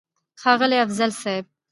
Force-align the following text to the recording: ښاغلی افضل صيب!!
ښاغلی 0.41 0.77
افضل 0.85 1.11
صيب!! 1.21 1.45